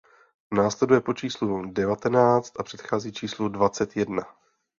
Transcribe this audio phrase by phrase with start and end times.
[0.51, 4.23] Následuje po číslu devatenáct a předchází číslu dvacet jedna.